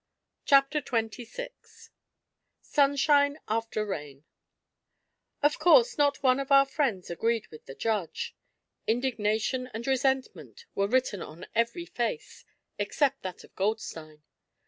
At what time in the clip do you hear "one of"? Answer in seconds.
6.23-6.51